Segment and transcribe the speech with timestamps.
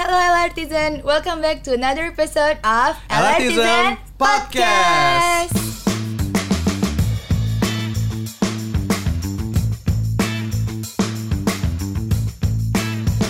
[0.00, 5.52] Hello Elartisan, welcome back to another episode of Elartisan Podcast.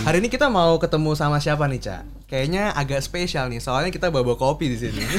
[0.06, 2.30] Hari ini kita mau ketemu sama siapa nih, Cak?
[2.30, 5.02] Kayaknya agak spesial nih, soalnya kita bawa kopi di sini.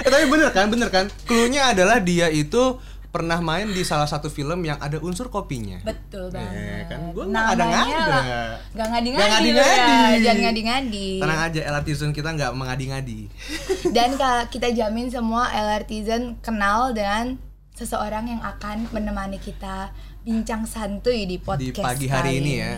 [0.00, 1.12] eh, tapi bener kan, bener kan?
[1.28, 5.80] Cluenya adalah dia itu pernah main di salah satu film yang ada unsur kopinya.
[5.80, 6.84] Betul Eh, banget.
[6.86, 7.80] kan gua nggak ada ngada.
[7.80, 9.88] lah- Nggak Nggak ngadi-ngadi ngadi-ngadi.
[9.88, 11.08] ya, jangan ngadi-ngadi.
[11.18, 13.20] Tenang aja, Elatizun kita nggak mengadi-ngadi.
[13.96, 14.10] Dan
[14.46, 17.40] kita jamin semua Elartisan kenal dengan
[17.72, 22.72] seseorang yang akan menemani kita bincang santuy di podcast di pagi hari kali ini ya.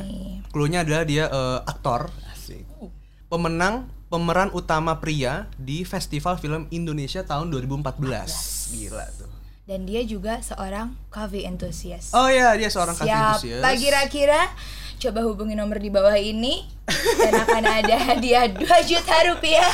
[0.46, 2.62] Cluenya adalah dia eh, aktor, asik.
[3.26, 8.70] Pemenang pemeran utama pria di Festival Film Indonesia tahun 2014.
[8.72, 9.30] Gila tuh.
[9.70, 12.10] Dan dia juga seorang coffee enthusiast.
[12.10, 13.78] Oh iya, dia seorang kasih Siapa entusias.
[13.78, 14.42] kira-kira?
[14.98, 19.70] Coba hubungi nomor di bawah ini dan akan ada hadiah 2 juta rupiah.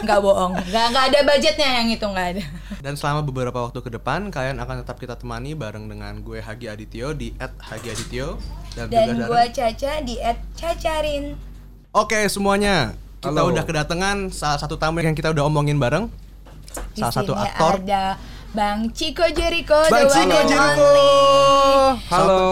[0.00, 2.44] Nggak bohong, nggak nggak ada budgetnya yang itu nggak ada.
[2.80, 6.72] Dan selama beberapa waktu ke depan kalian akan tetap kita temani bareng dengan gue Hagi
[6.72, 8.40] Adityo di @hagiadityo
[8.80, 9.52] dan, Dan juga Dara.
[9.52, 10.14] Caca di
[10.56, 11.36] @cacarin.
[11.92, 12.96] Oke, semuanya.
[13.20, 13.52] Kita Halo.
[13.52, 16.08] udah kedatangan salah satu tamu yang kita udah omongin bareng.
[16.96, 17.84] Di Salah satu aktor.
[17.84, 18.18] ada
[18.54, 20.86] Bang Chico Jericho, Bang the Chico Jericho.
[22.06, 22.42] Halo,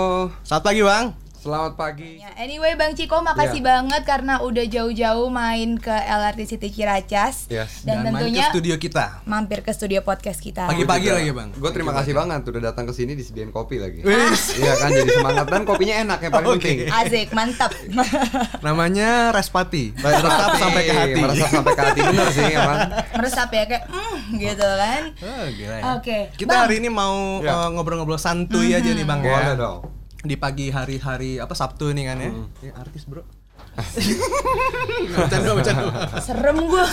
[0.43, 1.22] Selamat pagi, Bang.
[1.43, 2.17] Selamat pagi.
[2.17, 3.67] Ya, anyway Bang Ciko makasih Ya.
[3.75, 7.83] banget karena udah jauh-jauh main ke LRT City Ciracas Yes.
[7.83, 9.07] dan, main tentunya ke studio kita.
[9.25, 10.65] mampir ke studio podcast kita.
[10.65, 11.19] Pagi-pagi Juga.
[11.19, 11.51] lagi, Bang.
[11.53, 14.07] Gue terima kasih banget udah datang ke sini disediain kopi lagi.
[14.55, 16.63] Iya kan jadi semangat dan kopinya enak yang paling Oke.
[16.63, 16.79] penting.
[16.87, 17.71] Asik, mantap.
[18.67, 19.91] Namanya Respati.
[19.99, 21.19] Meresap sampai ke hati.
[21.19, 22.79] Meresap sampai ke hati bener sih emang.
[23.13, 25.03] Meresap ya kayak mm, gitu kan.
[25.19, 25.83] Oh, gila ya.
[25.99, 26.63] Oke, Kita Bang.
[26.65, 27.51] hari ini mau Ya.
[27.57, 29.21] eh, ngobrol-ngobrol santuy aja nih, Bang.
[29.21, 29.59] Boleh ya.
[29.59, 29.92] dong.
[30.23, 32.31] Di pagi hari-hari apa Sabtu nih kan ya.
[32.31, 32.47] Hmm.
[32.63, 33.27] Ya, artis, Bro.
[35.17, 35.83] Bercanda, bercanda.
[36.21, 36.85] Serem gua.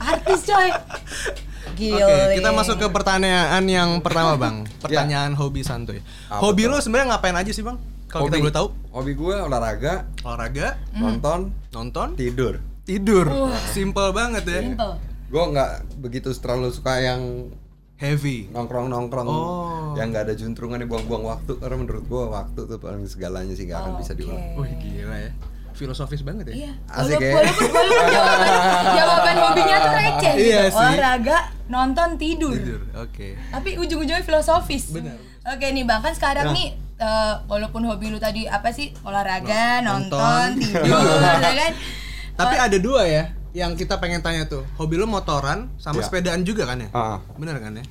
[0.00, 0.68] Artis coy.
[1.74, 2.04] Gile.
[2.04, 4.68] Oke, kita masuk ke pertanyaan yang pertama, Bang.
[4.84, 5.98] Pertanyaan hobi santuy.
[6.30, 7.82] Apa hobi lo sebenarnya ngapain aja sih, Bang?
[8.06, 8.68] Kalau kita boleh tahu.
[8.94, 12.62] Hobi gue olahraga, Olahraga, nonton, nonton, tidur.
[12.86, 13.26] tidur.
[13.74, 14.60] Simple banget ya.
[14.62, 14.94] Simple.
[15.34, 17.50] Gue nggak begitu terlalu suka yang
[17.96, 18.50] Heavy.
[18.50, 19.94] nongkrong-nongkrong Oh.
[19.94, 23.80] yang nggak ada juntrungan buang-buang waktu karena menurut gue waktu tuh paling segalanya sih nggak
[23.80, 24.18] akan bisa Oke.
[24.20, 24.42] diulang.
[24.56, 25.30] Wih, gila ya.
[25.72, 26.54] Filosofis banget ya.
[26.56, 26.72] Iya.
[26.88, 27.34] Asik walaupun, ya.
[27.34, 30.44] walaupun, walaupun jawaban, jawaban hobinya tuh receh gitu.
[30.44, 30.78] Iya sih.
[30.80, 32.54] Olahraga, nonton, tidur.
[32.54, 32.80] Tidur.
[32.96, 33.28] Oke.
[33.48, 34.84] Tapi ujung-ujungnya filosofis.
[34.90, 35.18] Benar.
[35.44, 36.54] Oke nih Bang, kan sekarang Nah.
[36.54, 38.94] nih eh, walaupun hobi lu tadi apa sih?
[39.02, 40.48] Olahraga, No- nonton, nonton.
[40.56, 40.98] tidur,
[41.42, 41.72] ya kan?
[42.34, 44.66] Tapi Eh, ada dua ya yang kita pengen tanya tuh.
[44.74, 46.04] Hobi lo motoran sama Ya.
[46.04, 46.88] sepedaan juga kan ya?
[46.90, 47.18] Ah.
[47.38, 47.84] Bener kan ya?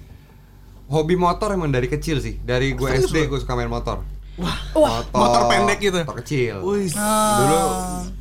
[0.92, 2.36] Hobi motor emang dari kecil sih.
[2.38, 4.04] Dari gue Serius SD gue suka main motor.
[4.34, 5.06] Wah, Wah.
[5.08, 6.04] motor pendek gitu?
[6.04, 6.56] Motor kecil.
[6.60, 6.92] Wih.
[6.92, 7.62] Dulu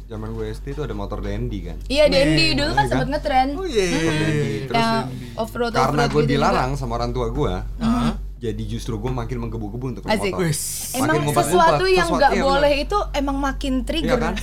[0.06, 1.76] zaman gue SD itu ada motor dandy kan.
[1.88, 3.12] Iya Dendi Men, dulu kan iya sempat kan?
[3.16, 3.48] ngetren.
[3.59, 3.84] Oh iya.
[3.91, 4.44] iya, iya.
[4.69, 4.92] Terus Ya,
[5.34, 8.10] off-road Karena gue gitu dilarang sama orang tua gue, Heeh.
[8.42, 10.34] Jadi justru gue makin menggebu-gebu untuk main Asik.
[10.34, 10.42] motor.
[10.42, 10.60] Wis.
[10.91, 10.98] juga.
[10.98, 12.84] Emang sesuatu yang Sesuatu- nggak iya, boleh bener.
[12.84, 14.19] itu emang makin Iya trigger.
[14.19, 14.34] kan?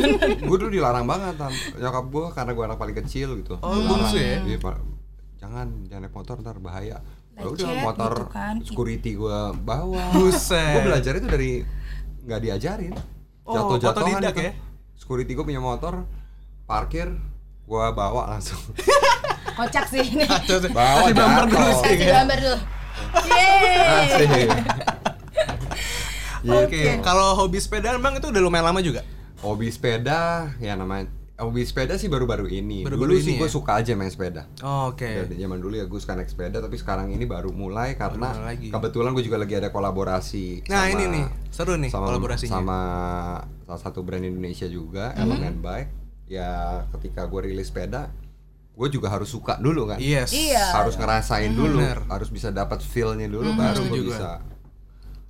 [0.50, 3.54] gue dulu dilarang banget sama nyokap gue karena gue anak paling kecil gitu.
[3.62, 4.42] Oh, bungsu ya?
[4.42, 4.76] Iya, Pak.
[5.38, 6.98] Jangan jangan naik motor ntar bahaya.
[7.34, 8.54] Ya udah motor gitu kan.
[8.58, 10.02] security gue bawa.
[10.12, 10.74] Buset.
[10.74, 11.50] gue belajar itu dari
[12.26, 12.94] nggak diajarin.
[13.46, 14.40] Oh, Jatuh-jatuhan gitu.
[14.40, 14.52] ya?
[14.98, 16.02] Security gue punya motor,
[16.64, 17.06] parkir,
[17.62, 18.58] gue bawa langsung.
[19.54, 20.26] Kocak sih ini.
[20.74, 21.58] Bawa Kasih bumper dulu.
[21.78, 22.58] Kasih gambar dulu.
[23.24, 23.78] Yeay.
[24.08, 24.48] Asik.
[26.44, 27.00] Oke, Gitu.
[27.00, 29.00] kalau hobi sepedaan Bang itu udah lumayan lama juga?
[29.40, 32.84] Hobi sepeda ya namanya hobi sepeda sih baru-baru ini.
[32.84, 33.52] Baru-baru Dulu sih ini gue ya?
[33.52, 34.44] suka aja main sepeda.
[34.60, 35.08] Oh, Oke.
[35.24, 38.54] Dari zaman dulu ya gue suka naik sepeda tapi sekarang ini baru mulai karena mulai
[38.54, 38.68] lagi.
[38.68, 42.52] kebetulan gue juga lagi ada kolaborasi Nah, ini nih, seru nih sama, kolaborasinya.
[42.54, 42.80] Sama
[43.64, 45.90] salah satu brand Indonesia juga Element Bike
[46.24, 46.52] ya
[46.92, 48.12] ketika gue rilis sepeda
[48.74, 50.30] gue juga harus suka dulu kan Yes.
[50.30, 50.74] Iya.
[50.74, 52.02] harus ngerasain dulu Bener.
[52.04, 53.56] harus bisa dapat feel-nya dulu Mhm.
[53.56, 54.30] baru gue bisa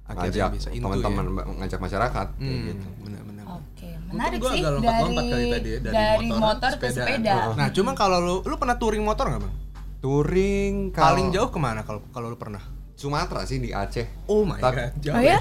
[0.04, 1.24] Akhirnya ngajak teman-teman
[1.58, 3.44] ngajak masyarakat kayak Hmm, gitu benar-benar.
[3.54, 6.76] Oke, menarik gua sih agak dari lompat-lompat kali tadi ya, dari dari motor, motor, ke
[6.84, 7.08] sepedaan.
[7.08, 7.36] sepeda.
[7.54, 9.54] Nah, cuma kalau lu lu pernah touring motor nggak bang?
[9.98, 12.60] touring kalau Paling jauh ke mana kalau kalau lu pernah?
[12.94, 15.16] Sumatera sih di Aceh Oh my Tapi- god, jauh.
[15.16, 15.38] Oh ya?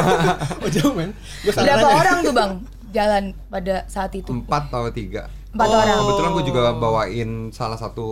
[0.60, 1.10] oh jauh men.
[1.42, 2.52] Berapa orang tuh bang
[2.90, 4.28] jalan pada saat itu?
[4.28, 5.76] empat atau tiga Empat Oh.
[5.76, 5.96] orang.
[6.00, 8.08] kebetulan gue juga bawain salah satu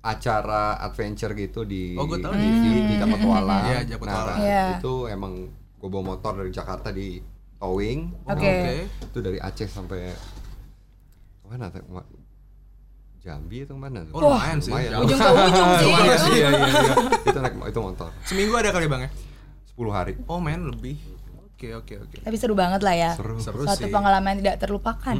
[0.00, 3.62] acara adventure gitu di Oh, gua tahu di, di- di, di Jakarta Petualang.
[3.64, 4.36] Iya, Jakarta Nah.
[4.38, 4.64] Iya.
[4.76, 5.32] itu emang
[5.76, 7.20] gue bawa motor dari Jakarta di
[7.56, 8.00] towing.
[8.26, 8.52] Oke.
[9.00, 10.10] Itu dari Aceh sampai
[11.42, 11.68] mana?
[11.68, 11.82] tuh?
[13.20, 14.00] Jambi itu mana?
[14.02, 14.12] tuh?
[14.12, 14.72] Oh, lumayan sih.
[14.72, 14.98] Lumayan.
[14.98, 15.86] Ujung ke ujung sih.
[15.86, 16.32] Lumayan sih.
[16.32, 16.94] Iya, iya, iya.
[17.20, 18.08] itu naik itu motor.
[18.22, 19.10] Seminggu ada kali bang ya?
[19.70, 20.12] 10 hari.
[20.24, 20.96] Oh men lebih.
[21.52, 22.16] Oke oke oke.
[22.24, 23.10] Tapi seru banget lah ya.
[23.12, 23.36] Seru.
[23.36, 23.92] Seru Suatu sih.
[23.92, 25.16] pengalaman yang tidak terlupakan.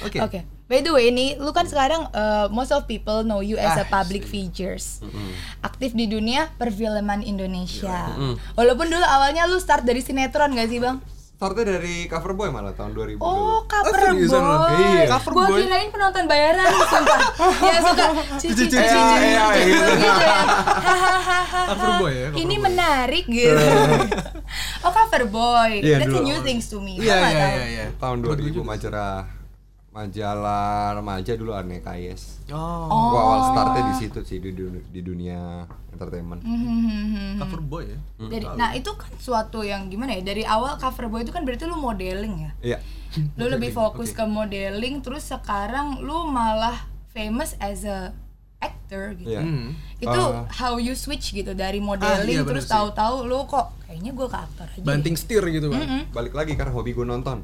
[0.00, 0.18] Oke.
[0.18, 0.40] Oke.
[0.64, 3.82] By the way, ini lu kan sekarang uh, most of people know you as a
[3.82, 4.46] Ah, public sih.
[4.46, 5.02] figures.
[5.60, 8.14] Aktif di dunia perfilman Indonesia.
[8.54, 11.02] Walaupun dulu awalnya lu start dari sinetron gak sih, Bang?
[11.32, 13.24] Startnya dari cover boy malah tahun 2000 dulu.
[13.24, 14.28] Oh, cover lu?
[14.28, 14.76] boy.
[14.76, 15.08] Iya.
[15.10, 15.58] Cover Gua boy.
[15.58, 17.20] kirain penonton bayaran sumpah.
[17.66, 18.04] ya suka
[18.36, 19.90] cici cici Cici, iya, gitu.
[21.66, 22.62] Cover boy ya, cover Ini boy.
[22.62, 23.66] menarik gitu.
[24.80, 25.72] oh, cover boy.
[25.80, 26.28] Iya, That's a dulu.
[26.28, 26.94] new things to me.
[26.96, 27.86] Iya iya iya iya.
[27.96, 29.06] Tahun Buat gue 2000 juga.
[29.90, 32.46] Majalah majalah remaja dulu aneh KS.
[32.54, 33.10] Oh.
[33.10, 36.40] Gua awal startnya di situ sih di, dunia, di dunia entertainment.
[36.46, 37.42] Hmm.
[37.42, 37.98] Cover boy ya.
[38.30, 41.66] Dari, nah itu kan suatu yang gimana ya dari awal cover boy itu kan berarti
[41.66, 42.78] lu modeling ya Iya.
[43.34, 48.14] lu lebih fokus ke modeling terus sekarang lu malah famous as a
[48.62, 49.42] actor gitu Iya.
[49.42, 49.74] Hmm.
[49.98, 54.14] itu Uh, how you switch gitu dari Ah, modeling iya, terus tahu-tahu lu kok kayaknya
[54.14, 56.06] gue ke aktor aja Banting setir gitu bang.
[56.14, 57.42] Balik lagi karena hobi gue nonton.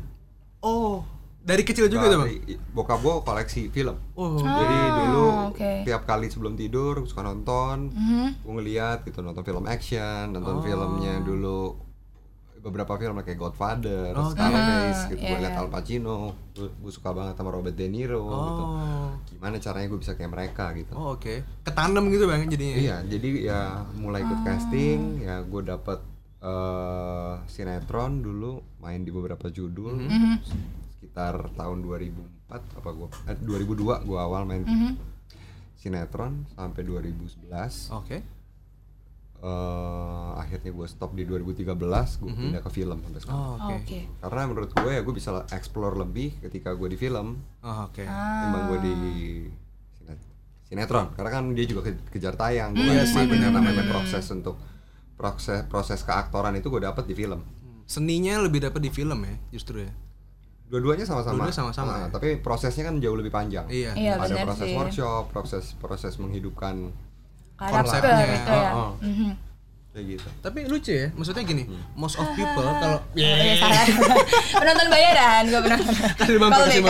[0.63, 1.03] Oh.
[1.47, 2.31] Dari kecil juga tuh bang.
[2.35, 3.95] Dari- Bokap gue koleksi film.
[4.13, 4.35] Oh.
[4.35, 5.73] Jadi dulu Ah, oke.
[5.87, 8.43] tiap kali sebelum tidur suka nonton, Mhm.
[8.43, 10.61] gue ngeliat gitu nonton film action, nonton Oh.
[10.61, 11.87] filmnya dulu
[12.59, 15.23] beberapa film kayak Godfather, Oh, Scarface, gitu.
[15.23, 15.63] iya, Gue liat iya.
[15.63, 16.19] Al Pacino,
[16.53, 18.63] gue suka banget sama Robert De Niro, gitu.
[18.67, 19.15] Oh.
[19.25, 20.91] Gimana caranya gue bisa kayak mereka gitu?
[20.93, 21.47] Oh oke.
[21.63, 22.75] Ketanam gitu bang jadinya.
[22.75, 23.61] Iya, jadi ya
[23.95, 24.45] mulai ikut Ah.
[24.45, 26.03] casting, ya gue dapet
[26.39, 30.35] eh, sinetron dulu, main di beberapa judul, Mhm.
[31.07, 34.99] Sekitar tahun 2004 apa gue, eh, 2002 gue awal main Mhm.
[35.77, 37.89] sinetron sampai 2011.
[37.93, 38.19] Oke.
[39.37, 39.51] Eh,
[40.35, 43.39] akhirnya gue stop di 2013, gue pindah ke film sampai sekarang.
[43.39, 43.75] Oh, Oh, oke.
[43.79, 48.03] oke Karena menurut gue ya gue bisa explore lebih ketika gue di film, Oh, oke.
[48.03, 48.43] Ah.
[48.43, 48.95] timbang gue di
[49.95, 50.27] sinet-
[50.65, 53.85] sinetron karena kan dia juga ke- kejar tayang gue Iya kan sih, yang bener, namanya
[53.87, 54.57] proses untuk
[55.15, 57.41] proses proses keaktoran itu gue dapet di film
[57.87, 59.93] Seninya lebih dapat di film ya, justru ya.
[60.67, 62.07] Dua-duanya sama-sama Dua-duanya sama-sama, Ah, ya?
[62.11, 63.93] tapi prosesnya kan jauh lebih panjang Iya.
[63.93, 64.75] Iya, ada benar proses sih.
[64.75, 66.91] workshop proses proses menghidupkan
[67.57, 68.17] Konsepnya.
[68.27, 68.91] gitu ya Oh, oh.
[69.01, 69.31] Mhm.
[69.91, 71.65] kayak gitu Tapi lucu ya, maksudnya gini,
[71.95, 73.57] most of people kalau Oh, iya,
[74.61, 76.83] penonton bayaran gue penonton Kasih bumper, kasih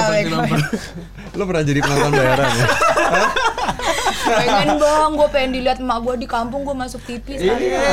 [1.32, 2.66] lo pernah jadi penonton bayaran ya
[4.28, 7.88] pengen bang gue pengen dilihat emak gue di kampung gue masuk TV sekali Iya,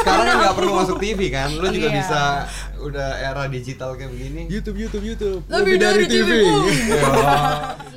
[0.00, 1.96] sekarang nggak perlu masuk TV kan lo juga Iya.
[1.96, 2.20] bisa
[2.78, 5.40] udah era digital kayak begini YouTube, YouTube, YouTube.
[5.48, 6.54] Lebih dari TV, Bu.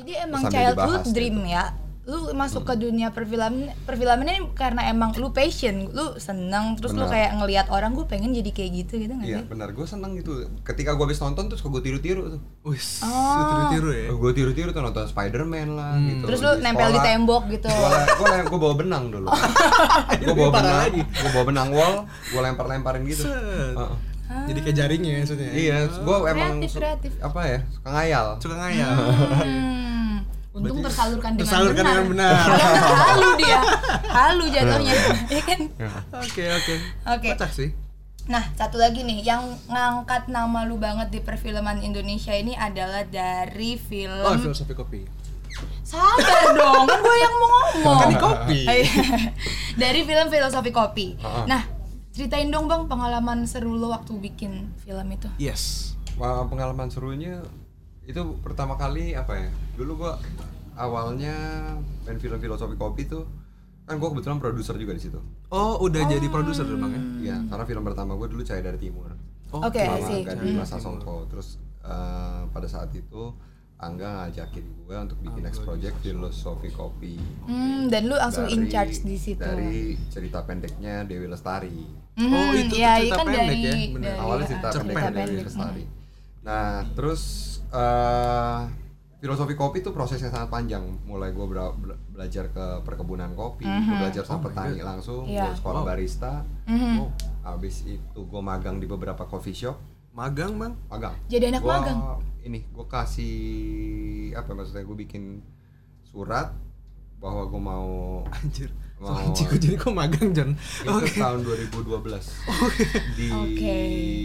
[0.00, 1.64] Jadi emang Sambil childhood dibahas dream ya.
[2.08, 7.04] Lu masuk ke dunia perfilman perfilman ini karena emang lu passion, lu seneng terus lu
[7.04, 7.12] Benar.
[7.12, 9.44] kayak ngelihat orang gue pengen jadi kayak gitu gitu nggak Iya sih?
[9.46, 10.32] benar, gue seneng gitu.
[10.62, 12.40] Ketika gue habis nonton terus gue tiru-tiru tuh.
[12.64, 13.68] Wis, Oh.
[13.68, 14.08] tiru-tiru ya.
[14.10, 16.24] Gue tiru-tiru tuh nonton Spider-Man lah gitu.
[16.24, 17.68] Terus lu nempel di tembok gitu.
[17.68, 19.28] Gue gue bawa benang dulu.
[20.24, 21.00] gue bawa benang, lagi.
[21.04, 21.94] gue bawa benang wall,
[22.26, 23.28] gue lempar-lemparin gitu.
[23.28, 23.76] Set.
[23.76, 23.92] Heeh.
[24.28, 25.50] Jadi kayak jaringnya ya maksudnya.
[25.50, 27.12] Iya, gue emang Kreatif, su- kreatif.
[27.18, 28.26] apa ya suka ngayal.
[28.38, 28.92] Suka ngayal.
[28.96, 29.87] Hmm.
[30.58, 31.94] Untung tersalurkan dengan tersalurkan benar.
[31.94, 32.34] dengan benar.
[32.42, 33.60] Kalau halu dia,
[34.08, 34.94] halu jatuhnya,
[35.38, 35.60] ya kan?
[36.18, 36.74] Oke, oke.
[37.06, 37.28] Oke.
[37.32, 37.70] Kocak sih.
[38.28, 43.80] Nah, satu lagi nih yang ngangkat nama lu banget di perfilman Indonesia ini adalah dari
[43.80, 45.00] film Oh, filosofi kopi.
[45.80, 47.98] Sabar dong, kan gue yang mau ngomong.
[47.98, 48.60] Kan di kopi.
[48.68, 48.84] Iya.
[49.74, 51.06] Dari film Filosofi Kopi.
[51.48, 51.64] Nah,
[52.12, 55.26] ceritain dong bang pengalaman seru lo waktu bikin film itu.
[55.40, 55.94] Yes.
[56.20, 57.40] Pengalaman serunya
[58.08, 59.48] itu pertama kali apa ya?
[59.76, 60.12] Dulu gue
[60.74, 61.34] awalnya
[62.02, 63.28] main film filosofi kopi tuh
[63.84, 65.20] kan gue kebetulan produser juga di situ.
[65.48, 67.02] Oh, udah jadi produser dulu bang ya?
[67.22, 69.12] Iya, karena film pertama gue dulu Cahaya dari Timur.
[69.48, 70.24] Oh, Oke, sama see.
[70.24, 71.24] Gading Mas Songko.
[71.26, 73.32] Terus eh, pada saat itu
[73.78, 77.14] Angga ngajakin gue untuk bikin next project filosofi kopi.
[77.46, 79.38] Hmm, dan lu langsung in Dari- charge di situ.
[79.38, 81.86] Dari cerita pendeknya Dewi Lestari.
[82.12, 84.02] Mhm, Oh, itu iya, cerita kan pendek dari, ya, bener.
[84.04, 84.88] dari- Awalnya cerita cerpen.
[84.90, 85.46] pendeknya Dewi pendek.
[85.46, 85.84] Lestari.
[86.42, 87.22] Nah, terus
[87.70, 88.60] eh,
[89.18, 90.84] filosofi kopi itu prosesnya sangat panjang.
[91.02, 91.46] Mulai gue
[92.08, 94.86] belajar ke perkebunan kopi, gue belajar sama Oh petani God.
[94.86, 95.88] langsung, gue sekolah Wow.
[95.88, 96.32] barista.
[96.64, 96.96] Mhm.
[96.98, 97.10] Oh,
[97.40, 99.76] Habis itu gue magang di beberapa coffee shop.
[100.10, 100.74] magang bang?
[100.88, 101.98] magang Jadi anak Gua magang?
[102.42, 103.36] ini gue kasih
[104.32, 105.38] apa maksudnya gue bikin
[106.04, 106.50] surat
[107.16, 107.88] bahwa gue mau
[108.28, 108.66] Anjir.
[108.98, 110.58] Mau- Anjir, kok jadi kok magang John?
[110.58, 112.34] itu tahun 2012
[113.14, 113.78] di Oke.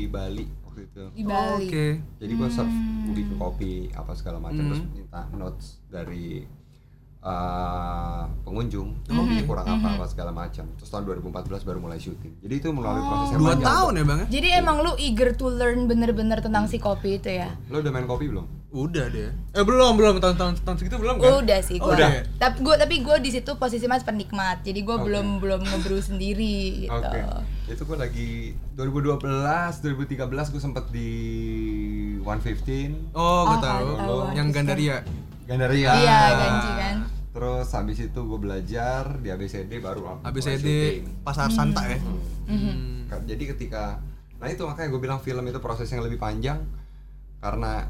[0.10, 1.66] Bali waktu itu Di Bali.
[1.66, 1.88] Oke.
[2.18, 3.06] jadi gue serve Hmm.
[3.06, 4.70] gue bikin kopi apa segala macam Hmm.
[4.72, 6.50] terus minta notes dari
[7.22, 9.16] uh, pengunjung Hmm.
[9.16, 13.00] kopinya kurang apa apa segala macam terus tahun 2014 baru mulai syuting jadi itu melalui
[13.02, 14.28] proses yang Dua panjang tahun ya bang ya?
[14.32, 17.54] Jadi emang lu eager to learn bener-bener tentang si kopi itu ya?
[17.70, 19.30] lo udah main kopi belum Udah deh.
[19.54, 21.46] Eh belum belum tahun tahun tahun segitu belum kan?
[21.46, 21.94] Udah sih Oh, gua.
[21.94, 22.22] udah ya?
[22.36, 24.66] Tapi gua tapi gua di situ posisi mas penikmat.
[24.66, 25.06] Jadi gua Oke.
[25.06, 26.98] belum belum ngebrew sendiri gitu.
[26.98, 27.22] Oke.
[27.74, 28.32] Itu gue lagi
[28.72, 31.12] 2012 2013 gue sempet di
[32.18, 33.90] 115 Oh, gue Oh, tahu.
[33.96, 34.18] tahu.
[34.32, 34.98] Yang Gandaria.
[35.44, 36.98] Gandaria Iya, Ganji kan.
[37.30, 41.02] terus habis itu gue belajar di ABCD baru ABCD.
[41.20, 41.98] Pasar Santa ya.
[42.46, 43.06] Hmm.
[43.06, 44.00] Ka- jadi ketika
[44.36, 46.60] nah itu makanya gue bilang film itu proses yang lebih panjang
[47.40, 47.88] karena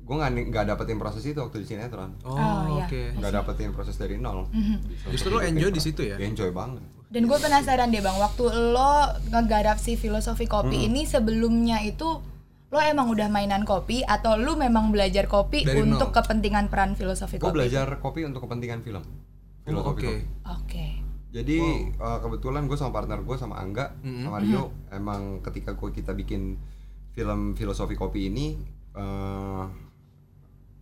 [0.00, 2.86] gue nggak nggak dapetin proses itu waktu di sinetron Oh, Oh, iya.
[2.86, 3.02] oke.
[3.14, 4.46] nggak dapetin proses dari nol
[4.80, 6.16] Bisa Justru lo enjoy di situ ya?
[6.16, 8.92] enjoy banget Dan gue penasaran deh bang, waktu lo
[9.32, 12.20] ngegarap si filosofi kopi ini sebelumnya itu
[12.68, 16.16] lo emang udah mainan kopi atau lo memang belajar kopi Dari untuk nol.
[16.20, 17.56] kepentingan peran filosofi gue kopi?
[17.56, 19.64] belajar kopi untuk kepentingan film oke.
[19.64, 20.20] filosofi kopi
[20.52, 20.86] Oke.
[21.32, 21.58] jadi
[21.96, 26.60] eh, kebetulan gue sama partner gue sama Angga sama Rio emang ketika gue kita bikin
[27.16, 28.60] film filosofi kopi ini
[28.92, 29.64] eh,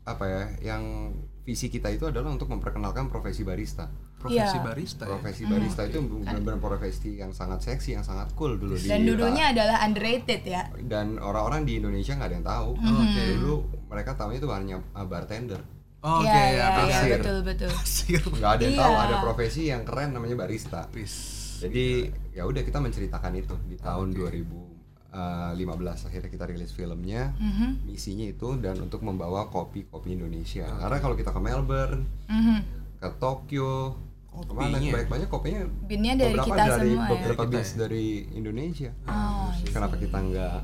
[0.02, 0.42] apa ya
[0.74, 3.86] yang visi kita itu adalah untuk memperkenalkan profesi barista
[4.28, 4.62] Profesi Iya.
[4.62, 5.08] barista ya.
[5.08, 9.50] profesi barista itu benar-benar profesi yang sangat seksi yang sangat cool dulu di Dan dulunya
[9.50, 10.66] adalah underrated ya.
[10.82, 13.22] dan orang-orang di Indonesia nggak ada yang tahu Oke.
[13.32, 13.54] dulu
[13.86, 15.62] mereka tahunya itu hanya uh, bartender
[15.98, 17.18] Oh, Oke, Iya, ya, iya, iya, kasir.
[17.18, 17.70] betul betul.
[17.72, 18.20] Pasir.
[18.22, 18.82] nggak ada yang Iya.
[18.84, 21.14] tahu ada profesi yang keren namanya barista Wis.
[21.58, 21.86] jadi
[22.30, 24.76] ya udah kita menceritakan itu di tahun 2015
[26.04, 31.14] akhirnya kita rilis filmnya Mhm, misinya itu dan untuk membawa kopi kopi Indonesia karena kalau
[31.14, 32.58] kita ke Melbourne mhm.
[32.96, 33.96] ke Tokyo
[34.38, 34.92] ke mana Kopinya.
[34.92, 37.10] banyak banyak kopinya Binnya dari beberapa kita dari semua ya.
[37.10, 37.62] beberapa ya.
[37.78, 40.58] dari Indonesia Oh, kenapa kita nggak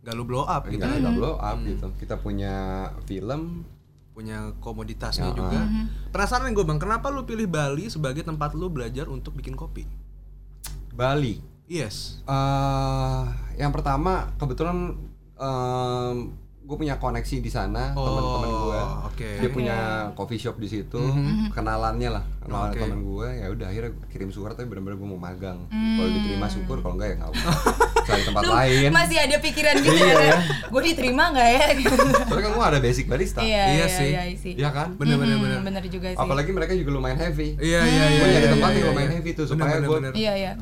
[0.00, 0.78] Gak lu blow up gitu.
[0.78, 2.54] nggak nggak blow up gitu kita punya
[3.02, 3.66] film
[4.10, 5.60] Punya komoditasnya Ya, juga.
[5.60, 6.10] Mhm.
[6.10, 9.86] Penasaran gue bang, kenapa lu pilih Bali sebagai tempat lu belajar untuk bikin kopi?
[10.90, 12.18] Bali Yes.
[12.24, 14.98] eh yang pertama kebetulan
[16.68, 19.30] gue punya koneksi di sana Oh, teman-teman gue oke.
[19.40, 19.76] dia punya
[20.12, 21.00] coffee shop di situ
[21.48, 22.78] kenalannya lah kenalan Oke.
[22.78, 25.96] teman gue ya udah akhirnya gua kirim surat tapi benar-benar gue mau magang Hmm.
[25.96, 27.54] kalau diterima syukur kalau enggak ya nggak usah
[28.06, 30.20] cari tempat lain Masih ada pikiran gitu Iya, ya.
[30.22, 30.36] ya.
[30.66, 31.64] Gue diterima nggak ya?
[32.22, 34.10] soalnya kan gue ada basic barista Iya, Iya iya, sih.
[34.10, 34.52] iya sih.
[34.54, 35.82] Iya kan Bener bener Mhm, bener.
[35.88, 36.20] juga sih.
[36.20, 38.04] apalagi mereka juga lumayan heavy Iya iya iya.
[38.04, 39.16] gue iya, nyari iya, tempat iya, yang lumayan iya.
[39.16, 39.98] heavy tuh supaya gue.
[40.14, 40.52] Iya, iya.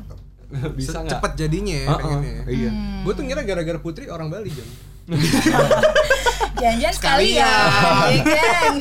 [0.71, 2.31] bisa nggak Cepet jadinya ya pengennya.
[2.31, 2.43] ya.
[2.47, 2.71] iya
[3.03, 4.63] Gue tuh ngira gara-gara Putri orang Bali Jam.
[6.57, 6.91] Sekalian.
[6.91, 8.73] sekalian, ya kan?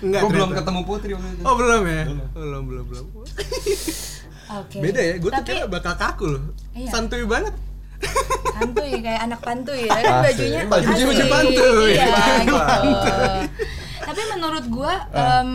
[0.00, 0.20] Enggak.
[0.22, 0.58] gue belum ternyata.
[0.62, 2.04] ketemu Putri waktu itu Oh belum ya?
[2.32, 3.06] Belum belum belum.
[4.52, 4.78] Oke.
[4.78, 6.42] Beda ya, gue tuh Tapi kira bakal kaku loh.
[6.72, 6.88] Iya.
[6.88, 7.54] Santuy banget.
[8.52, 10.72] santuy kayak anak pantuy ya kan bajunya asik.
[10.74, 11.90] baju pantuy.
[11.94, 12.58] Iya, Pantuy.
[12.82, 13.14] gitu.
[14.02, 15.50] Tapi menurut gua em,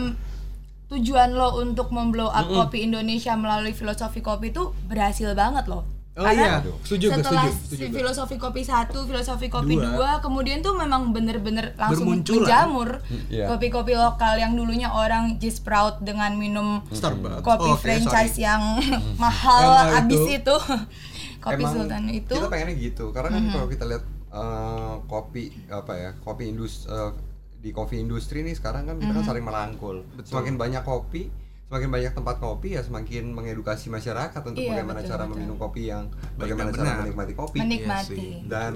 [0.87, 5.83] tujuan lo untuk memblow up kopi Indonesia melalui filosofi kopi itu berhasil banget loh.
[6.17, 6.73] Oh iya, Aduh.
[6.81, 9.85] setuju setelah setuju, setuju filosofi kopi satu, filosofi kopi Dua.
[9.87, 12.41] dua, kemudian tuh memang bener-bener langsung Bermunculan.
[12.41, 12.89] menjamur
[13.29, 13.45] Iya.
[13.47, 17.41] kopi-kopi lokal yang dulunya orang just proud dengan minum Starbucks.
[17.41, 18.43] kopi Oh, franchise sorry.
[18.43, 18.61] yang
[19.21, 20.33] mahal Yang mahal abis itu.
[20.33, 20.55] itu,
[21.45, 25.93] kopi Emang sultan itu kita pengennya gitu karena kan kalau kita lihat eh, kopi apa
[25.93, 26.89] ya kopi industri
[27.57, 31.29] di kopi industri nih sekarang kan kita kan saling merangkul semakin banyak kopi
[31.67, 35.31] semakin banyak tempat kopi ya semakin mengedukasi masyarakat untuk Iya, bagaimana betul, cara betul.
[35.35, 36.99] meminum kopi yang Baik bagaimana dan cara benar.
[37.03, 38.15] menikmati kopi menikmati.
[38.15, 38.73] Iya dan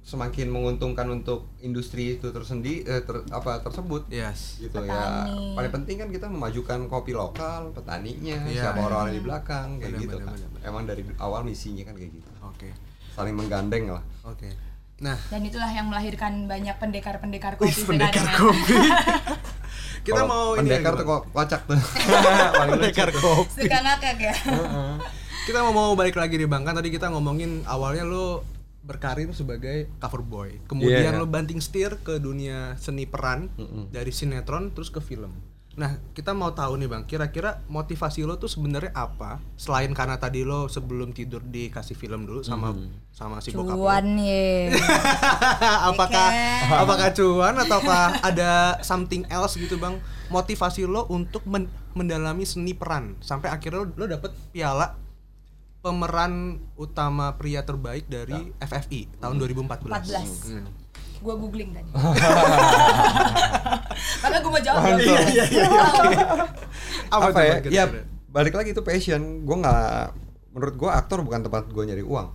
[0.00, 4.56] semakin menguntungkan untuk industri itu tersendi eh, ter- apa tersebut Yes.
[4.58, 4.88] gitu Petani.
[4.88, 5.04] ya
[5.52, 8.62] paling penting kan kita memajukan kopi lokal petaninya Iya.
[8.64, 10.62] siapa orang di belakang kayak Benar, gitu benar, kan benar, benar.
[10.66, 12.68] emang dari awal misinya kan kayak gitu Oke.
[13.12, 14.48] saling menggandeng lah Oke.
[15.00, 18.36] Nah, Dan itulah yang melahirkan banyak pendekar-pendekar kopi wih, pendekar sekarang ya.
[18.38, 18.76] kopi.
[20.00, 21.76] Kita mau ini pendekar ya, tuh kocak tuh.
[22.72, 23.62] Pendekar kopi.
[23.64, 24.34] Suka ngakak ya.
[25.40, 28.44] kita mau mau balik lagi nih bang kan tadi kita ngomongin awalnya lo
[28.80, 30.50] berkarir sebagai cover boy.
[30.64, 31.18] Kemudian Iya.
[31.18, 33.52] lo banting setir ke dunia seni peran
[33.88, 35.32] dari sinetron terus ke film
[35.70, 40.42] nah kita mau tahu nih bang kira-kira motivasi lo tuh sebenarnya apa selain karena tadi
[40.42, 42.74] lo sebelum tidur dikasih film dulu sama
[43.14, 44.74] sama si bokap lo Cuan ye.
[45.90, 46.74] apakah Ikan.
[46.74, 53.14] apakah cuan ataukah ada something else gitu bang motivasi lo untuk men- mendalami seni peran
[53.22, 54.98] sampai akhirnya lo, lo dapet piala
[55.80, 60.50] pemeran utama pria terbaik dari FFI tahun 2014 14.
[60.50, 60.66] Hmm.
[61.20, 61.90] Gue googling tadi.
[64.20, 64.80] Karena gue mau jawab.
[64.82, 65.04] Mantap.
[65.04, 65.64] Iya, iya, iya.
[67.14, 67.84] apa, tuh, ya ya
[68.26, 69.94] balik lagi itu passion gue nggak
[70.50, 72.28] menurut gue aktor bukan tempat gue nyari uang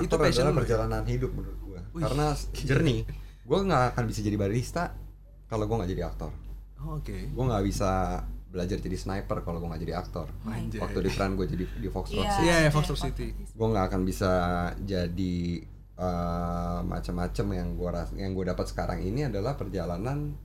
[0.00, 0.60] Itu aktor passion adalah lu ya?
[0.64, 3.00] perjalanan hidup menurut gue karena jernih
[3.48, 4.96] gue nggak akan bisa jadi barista
[5.44, 6.32] kalau gue nggak jadi aktor
[6.78, 10.80] Oh, oke gue nggak bisa belajar jadi sniper kalau gue nggak jadi aktor Anjay.
[10.80, 12.32] waktu di peran gue jadi di Fox Rock Iya.
[12.32, 13.26] City Iya, ya, Fox iya, Rock City.
[13.36, 14.30] gue nggak akan bisa
[14.80, 15.36] jadi
[15.98, 20.38] eh, macam-macam yang gue ras yang gue dapat sekarang ini adalah perjalanan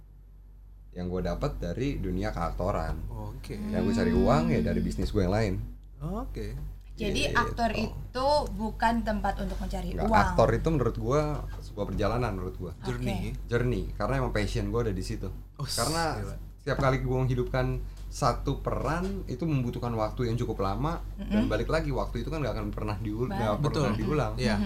[0.94, 5.22] yang gue dapat dari dunia keaktoran oke yang gue cari uang ya dari bisnis gue
[5.22, 5.54] yang lain
[6.00, 6.48] oke
[6.94, 7.34] Jadi Gitu.
[7.34, 10.14] aktor itu bukan tempat untuk mencari Nggak, uang.
[10.16, 11.22] aktor itu menurut gua
[11.60, 13.34] sebuah perjalanan menurut gua Journey.
[13.44, 15.26] journey karena emang passion gue ada di situ
[15.58, 16.36] Oh, karena gila.
[16.56, 21.90] setiap kali gue menghidupkan satu peran itu membutuhkan waktu yang cukup lama dan balik lagi
[21.90, 23.90] waktu itu kan nggak akan pernah diulang Betul.
[23.90, 24.62] pernah diulang Iya.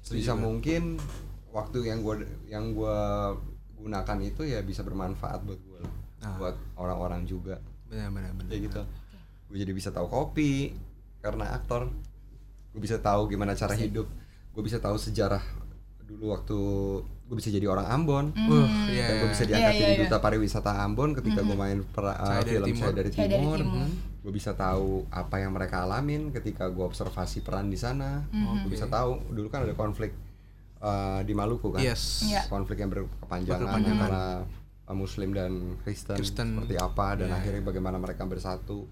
[0.00, 0.98] sebisa mungkin
[1.48, 3.30] waktu yang gue yang gua
[3.84, 5.80] gunakan itu ya bisa bermanfaat buat gue
[6.18, 6.40] Ah.
[6.40, 7.60] buat orang-orang juga.
[7.84, 8.48] Benar benar benar.
[8.48, 8.82] kayak gitu.
[9.44, 10.72] gue jadi bisa tahu kopi
[11.20, 11.92] karena aktor.
[12.70, 14.08] Gue bisa tahu gimana cara hidup.
[14.50, 15.44] Gue bisa tahu sejarah
[16.02, 16.58] dulu waktu
[17.24, 18.26] gue bisa jadi orang Ambon.
[18.34, 19.04] Uh, iya.
[19.06, 20.02] dan gue bisa Iya, diangkat iya, jadi iya.
[20.04, 22.80] duta pariwisata Ambon ketika gue main per- uh, film Timur.
[22.80, 23.86] saya dari Saya dari Timur, Timur.
[24.24, 28.24] gue bisa tahu apa yang mereka alamin ketika gue observasi peran di sana.
[28.64, 30.16] Gue bisa tahu dulu kan ada konflik
[30.84, 32.22] uh, di Maluku kan Yes.
[32.22, 32.44] Iya.
[32.46, 33.96] konflik yang berkepanjangan Berkepanjangan.
[33.98, 34.24] antara
[34.84, 36.46] uh, Muslim dan Kristen, Kristen.
[36.54, 37.40] seperti apa dan Iya.
[37.40, 38.84] akhirnya bagaimana mereka bersatu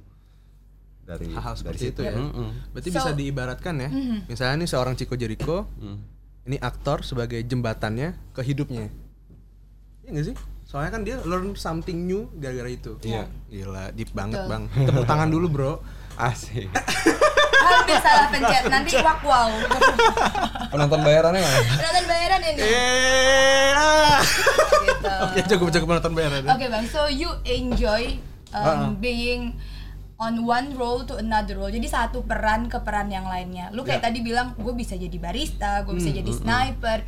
[1.02, 2.14] dari Hal-hal dari seperti situ itu ya.
[2.14, 2.48] Mm-mm.
[2.72, 3.90] Berarti So- bisa diibaratkan ya.
[4.24, 5.98] Misalnya nih seorang Chico Jericho, Mm.
[6.44, 8.86] ini aktor sebagai jembatannya ke hidupnya.
[10.02, 10.36] Iya gak sih?
[10.62, 12.96] Soalnya kan dia learn something new gara-gara itu.
[13.02, 13.26] Iya.
[13.46, 14.48] Gila, deep banget, Betul.
[14.48, 14.64] Bang.
[14.70, 15.72] Tepuk tangan dulu, Bro.
[16.22, 16.68] asik
[17.82, 18.62] Hampir salah pencet.
[18.70, 19.50] Nanti wak wow.
[20.70, 21.58] penonton bayarannya mana?
[21.74, 22.60] Penonton bayaran ini.
[22.62, 23.70] Eh.
[23.74, 24.18] ah.
[24.82, 25.12] Gitu.
[25.26, 26.42] Oke, cukup cukup penonton bayaran.
[26.46, 28.16] Oke bang, so you enjoy
[28.54, 28.88] um, Ah.
[28.96, 29.58] being
[30.22, 31.66] on one role to another role.
[31.68, 33.74] Jadi satu peran ke peran yang lainnya.
[33.74, 34.06] Lu kayak Ya.
[34.06, 36.98] tadi bilang, gue bisa jadi barista, gue bisa Hmm, jadi sniper,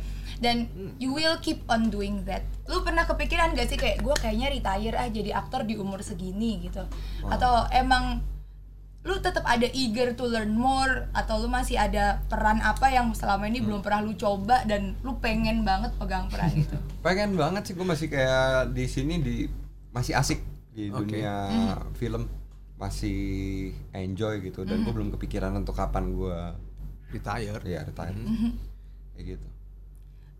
[0.43, 0.67] dan
[0.99, 2.43] you will keep on doing that.
[2.67, 6.59] Lu pernah kepikiran gak sih kayak gue kayaknya retire ah jadi aktor di umur segini
[6.67, 6.83] gitu?
[7.23, 8.19] Atau emang
[9.05, 13.45] lu tetap ada eager to learn more atau lu masih ada peran apa yang selama
[13.45, 13.51] Hmm.
[13.51, 16.73] ini belum pernah lu coba dan lu pengen banget pegang peran itu?
[16.99, 19.35] pengen banget sih gue masih kayak di sini di
[19.91, 21.05] masih asik di Oke.
[21.07, 21.33] dunia
[21.93, 22.25] film
[22.75, 23.17] masih
[23.91, 26.37] enjoy gitu dan gue belum kepikiran untuk kapan gue
[27.07, 27.61] Retire.
[27.63, 28.17] ya retire
[29.13, 29.47] kayak gitu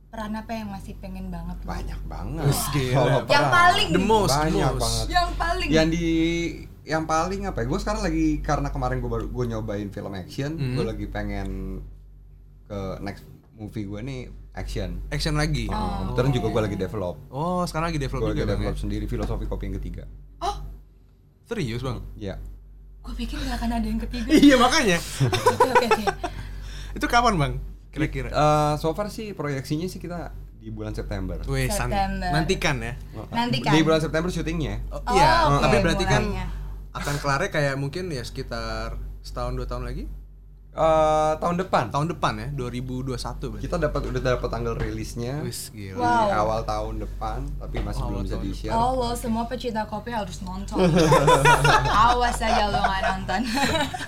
[0.08, 1.56] Peran apa yang masih pengen banget?
[1.58, 1.68] lu?
[1.68, 2.48] banyak banget.
[2.90, 4.80] Kalau Yang paling The most, the banyak most.
[4.80, 6.08] banget Yang paling yang di
[6.86, 10.54] yang paling apa ya gue sekarang lagi karena kemarin gue baru gue nyobain film action
[10.54, 10.76] Hmm.
[10.76, 11.82] gue lagi pengen
[12.64, 14.22] ke next movie gue nih
[14.52, 15.66] action Action lagi.
[15.68, 16.08] Oh.
[16.08, 18.60] kebetulan juga gue lagi develop Oh, sekarang lagi develop gue juga lagi Bang.
[18.62, 18.82] develop ya?
[18.82, 20.04] sendiri filosofi kopi yang ketiga
[20.40, 20.56] Oh,
[21.44, 22.06] Serius, Bang?
[22.14, 22.38] ya
[23.02, 24.34] gue pikir gak akan ada yang ketiga.
[24.42, 24.98] iya, makanya.
[24.98, 26.06] Oke oke oke.
[26.92, 27.54] Itu kapan, Bang?
[27.88, 28.28] Kira-kira.
[28.28, 31.38] Eh, so far sih proyeksinya sih kita di bulan September.
[31.46, 32.34] Wih, September.
[32.34, 32.98] nantikan ya.
[33.30, 33.72] Nanti kan.
[33.72, 34.82] Di bulan September syutingnya.
[34.90, 36.46] Oh, Oh, iya, oke, tapi berarti kan mulainya.
[36.96, 40.08] Akan kelarnya kayak mungkin ya sekitar setahun dua tahun lagi.
[40.76, 41.88] Eh, tahun depan.
[41.88, 43.16] Tahun depan ya, 2021
[43.48, 43.64] berarti.
[43.64, 45.96] Kita dapat udah dapat tanggal rilisnya Wis gila.
[45.96, 46.20] Wow.
[46.20, 48.76] di awal tahun depan, tapi masih Awal belum bisa di share.
[48.76, 50.76] Oh lo semua pecinta kopi harus nonton.
[52.12, 53.42] Awas aja lo nggak nonton.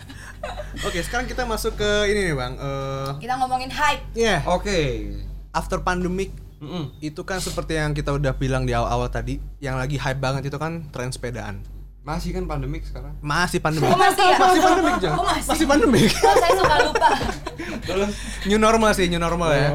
[0.88, 2.60] Oke, sekarang kita masuk ke ini nih, Bang.
[2.60, 4.04] Eh, Kita ngomongin hype.
[4.14, 5.08] ya, Oke.
[5.50, 6.92] after pandemic Mm-mm.
[7.00, 10.60] itu kan seperti yang kita udah bilang di awal-awal tadi, yang lagi hype banget itu
[10.60, 11.64] kan tren sepedaan.
[12.08, 13.12] Masih kan pandemik sekarang.
[13.20, 13.92] Masih pandemik.
[13.92, 14.38] Oh masih ya?
[14.40, 15.14] Masih pandemik, Jang.
[15.20, 15.50] Oh masih.
[15.52, 16.10] Masih pandemik.
[16.24, 17.10] Oh saya suka lupa.
[17.84, 18.12] Terus
[18.48, 19.70] New normal sih, new normal ya.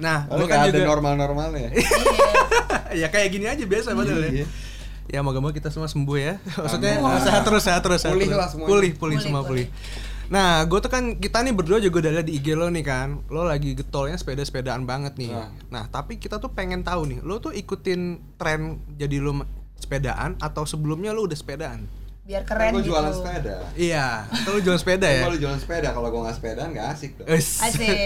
[0.00, 1.68] Nah, Lalu gua kan ada juga normal-normalnya.
[2.90, 3.06] Iya.
[3.06, 4.42] ya kayak gini aja biasa padahal ya.
[4.42, 4.46] Iya.
[5.10, 6.34] Ya moga-moga kita semua sembuh ya.
[6.42, 7.22] Maksudnya Amin.
[7.22, 8.40] sehat terus, sehat terus, sehat Pulih terus.
[8.40, 8.70] lah semuanya.
[8.72, 9.66] Pulih, pulih, Pulih, semua pulih.
[9.70, 10.28] pulih.
[10.30, 13.18] Nah, gue tuh kan kita nih berdua juga udah liat di IG lo nih kan,
[13.26, 15.30] lo lagi getolnya sepeda-sepedaan banget nih.
[15.34, 15.50] Nah.
[15.70, 19.42] Nah, tapi kita tuh pengen tahu nih, lo tuh ikutin tren jadi lo
[19.80, 21.88] sepedaan atau sebelumnya lo udah sepedaan?
[22.20, 22.92] Biar Kan keren gitu.
[22.92, 23.56] jualan sepeda.
[23.74, 25.22] Iya, atau lo jual sepeda ya?
[25.24, 27.26] Kalau jualan sepeda, kalau gue nggak sepedaan nggak asik dong.
[27.26, 27.96] Asik.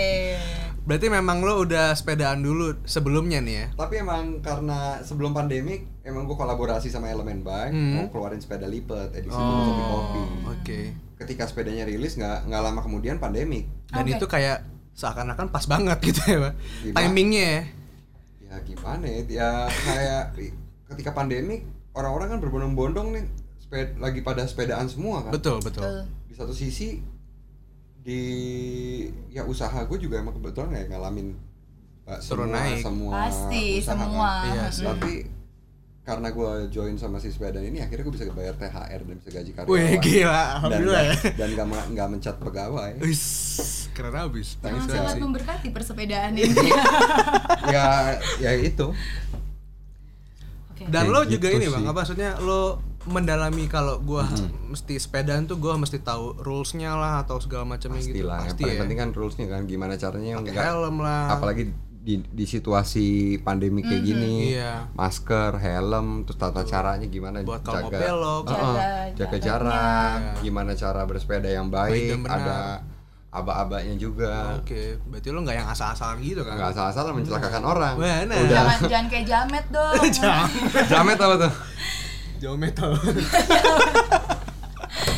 [0.80, 3.66] Berarti memang lo udah sepedaan dulu sebelumnya nih ya?
[3.74, 7.92] Tapi emang karena sebelum pandemik, emang gue kolaborasi sama Elemen Bike, Hmm.
[7.94, 10.22] mau keluarin sepeda lipat edisi Oh, filosofi kopi.
[10.46, 10.80] oke.
[11.16, 13.64] Ketika sepedanya rilis, nggak nggak lama kemudian pandemik.
[13.88, 14.12] Dan Oke.
[14.14, 16.54] itu kayak seakan-akan pas banget gitu ya, Pak.
[16.92, 17.62] Timingnya ya.
[18.42, 19.20] Ya gimana ya?
[19.26, 20.24] Ya kayak
[20.94, 23.24] ketika pandemik, orang-orang kan berbondong-bondong nih,
[23.56, 25.30] sepeda, lagi pada sepedaan semua kan.
[25.30, 26.06] Betul, betul.
[26.24, 27.02] Di satu sisi
[28.00, 28.20] di
[29.30, 31.32] ya usaha gue juga emang kebetulan ya ngalamin
[32.04, 32.78] uh, Turun semua naik.
[32.78, 33.98] semua Pasti usaha kan.
[33.98, 34.30] semua.
[34.44, 34.70] Iya Mm.
[34.70, 34.84] sih.
[34.84, 35.12] Tapi
[36.04, 39.50] karena gue join sama si sepeda ini akhirnya gue bisa bayar THR dan bisa gaji
[39.50, 39.72] karyawan.
[39.72, 40.28] Wih, gila.
[40.28, 41.14] Dan Alhamdulillah ya.
[41.32, 42.92] dan nggak me- nggak mencat pegawai.
[43.94, 44.48] Keren abis.
[44.58, 46.52] Thanks, sangat memberkati persepedaan ini.
[47.72, 48.92] ya ya itu.
[50.86, 51.86] Dan Kayak lo gitu juga ini bang, sih.
[51.86, 52.62] apa maksudnya lo
[53.04, 54.24] mendalami kalau gua
[54.66, 58.16] mesti sepedaan tuh gua mesti tahu rulesnya lah atau segala macamnya gitu.
[58.22, 58.80] Yang Pasti paling ya.
[58.80, 61.24] penting kan rulesnya kan gimana caranya Pakai nggak- helm lah.
[61.30, 61.64] apalagi
[61.98, 63.06] di di situasi
[63.40, 64.92] pandemi kayak gini Iya.
[64.92, 68.44] masker helm terus tata caranya gimana Buat kalau mau jaga belok.
[68.46, 68.76] Heeh, Jaga
[69.16, 69.40] jaga jaraknya.
[69.40, 72.84] jarak gimana cara bersepeda yang Baik baik, ada
[73.34, 76.54] aba-abanya juga Oke, berarti lo nggak yang asal-asalan gitu kan?
[76.54, 78.38] nggak salah-salah mencelakakan orang Benar.
[78.40, 79.94] udah Jangan jangan kayak jamet dong.
[80.90, 81.52] jamet apa tuh
[82.38, 82.92] Jauh metal.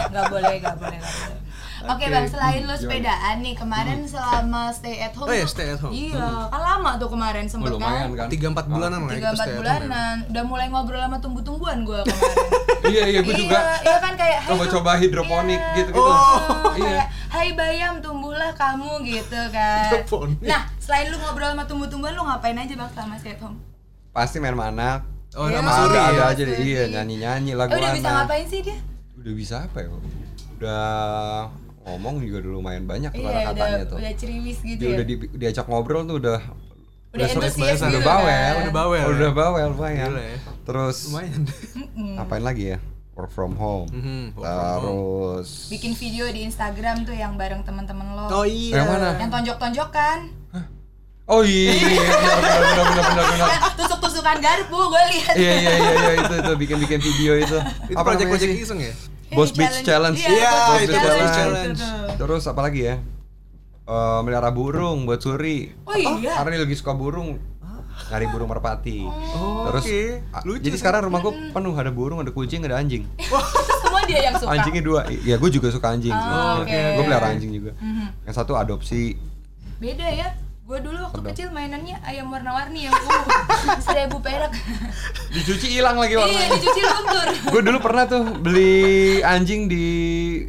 [0.06, 1.40] Gak boleh, gak boleh, gak boleh.
[1.78, 2.06] Oke Oke.
[2.08, 5.78] bang, selain lu sepedaan nih kemarin selama stay at home Oh iya, tuh- stay at
[5.78, 5.92] home.
[5.92, 9.14] Iya, kan lama tuh kemarin sempet Oh, lumayan kan kan Tiga empat bulanan lah ya
[9.14, 9.56] Tiga empat ya.
[9.56, 12.36] bulanan, udah mulai ngobrol sama tumbuh-tumbuhan gue kemarin
[12.92, 15.76] iya iya gue juga Iya, iya kan kayak "Hai, coba-coba hidroponik iya.
[15.76, 20.38] gitu gitu Oh, iya kayak, Hai bayam, tumbuhlah kamu gitu kan Hidroponik.
[20.42, 23.60] Nah, selain lu ngobrol sama tumbuh-tumbuhan, lu ngapain aja bang selama stay at home?
[24.10, 25.00] pasti main sama anak
[25.34, 25.58] Oh, Iya.
[25.58, 26.24] sama ada Suri ada ya.
[26.26, 28.78] aja deh iya nyanyi nyanyi lagu Eh, udah bisa anak ngapain sih dia?
[29.14, 29.88] udah bisa apa ya
[30.56, 30.86] udah
[31.86, 33.96] ngomong juga udah lumayan banyak tuh Iya, udah, katanya tuh.
[33.96, 34.94] udah ceriwis gitu dia ya.
[34.94, 36.38] udah di, diajak ngobrol tuh udah
[37.08, 38.26] Udah antusias banget, gitu udah bawel.
[38.28, 38.54] kan.
[38.60, 39.32] Udah bawel udah ya?
[39.32, 40.08] bawel lumayan.
[40.10, 40.36] Gila ya.
[40.62, 41.40] terus Lumayan.
[42.12, 42.78] ngapain lagi ya?
[43.14, 43.88] Work from home.
[43.88, 44.82] Mhm, work from home.
[45.32, 48.28] terus Bikin video di Instagram tuh yang bareng teman-teman lo.
[48.28, 48.76] Oh iya.
[48.76, 49.08] Yang mana?
[49.16, 50.18] Yang tonjok-tonjokan.
[51.24, 51.72] Oh iya.
[51.96, 53.48] Benar benar benar benar benar.
[53.48, 55.34] Eh, Tusuk-tusukan garpu, gue lihat.
[55.34, 56.52] Iya iya iya iya itu itu.
[56.56, 57.58] Bikin bikin video itu.
[57.88, 58.60] Itu project-project sih?
[58.60, 58.92] Iseng ya?
[59.36, 60.16] Boss Beach Challenge.
[60.16, 61.30] Iya, Iya, Boss Beach Challenge.
[61.30, 61.80] Challenge.
[62.16, 62.96] Terus apa lagi ya?
[63.86, 65.70] Eh, melihara burung buat suri.
[65.84, 66.34] Oh iya?
[66.34, 67.38] karena dia lagi suka burung.
[68.06, 69.02] Nyari burung merpati.
[69.02, 70.02] Oh, terus oke.
[70.30, 73.08] a- Lucu jadi sekarang rumah gue penuh ada burung ada kucing ada anjing.
[73.82, 74.52] Semua dia yang suka?
[74.52, 75.00] Anjingnya dua.
[75.22, 76.68] Ya gue juga suka anjing Oh, oke.
[76.70, 77.72] gue pelihara anjing juga.
[77.76, 78.06] Mhm.
[78.22, 79.16] yang satu adopsi.
[79.76, 80.28] Beda ya
[80.66, 83.22] Gue dulu waktu kecil mainannya ayam warna-warni yang uh,
[83.78, 84.50] seribu perak.
[85.30, 87.28] Dicuci hilang lagi Iya, warnanya dicuci luntur.
[87.54, 88.74] Gue dulu pernah tuh beli
[89.22, 89.86] anjing di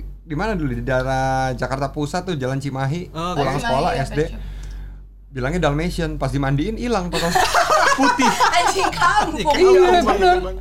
[0.02, 0.74] di mana dulu?
[0.74, 3.14] Di daerah Jakarta Pusat tuh Jalan Cimahi.
[3.14, 4.42] Oh, pulang Cimahi, sekolah ya, SD shop.
[5.30, 7.30] bilangnya Dalmatian pas dimandiin hilang total.
[7.98, 8.30] Putih.
[8.30, 10.38] Anjing kampung Iya, bener.
[10.40, 10.58] Bang.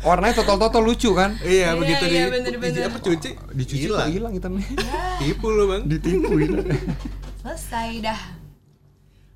[0.00, 1.34] warnanya total total lucu kan?
[1.40, 2.78] Iya, Iya, begitu iya, di bener-bener.
[2.78, 3.30] di- apa cuci?
[3.50, 4.06] dicuci hilang.
[4.06, 4.62] hilang hitamnya.
[5.18, 5.82] Tipu lu, Bang.
[5.82, 6.30] ditipu.
[7.42, 8.20] Selesai dah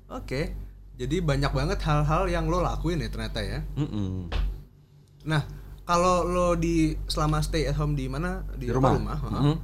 [0.09, 0.53] Oke.
[0.99, 3.63] Jadi banyak banget hal-hal yang lo lakuin ya ternyata ya.
[3.79, 4.27] Mm-mm.
[5.23, 5.47] Nah,
[5.87, 9.17] kalau lo di selama stay at home di mana di, Di apa, rumah.
[9.17, 9.41] heeh.
[9.41, 9.55] Mhm.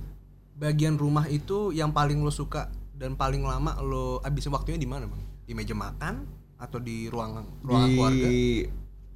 [0.56, 5.04] Bagian rumah itu yang paling lo suka dan paling lama lo habisin waktunya di mana,
[5.12, 5.20] Bang?
[5.44, 6.24] Di meja makan
[6.56, 8.28] atau di ruang ruangan di keluarga?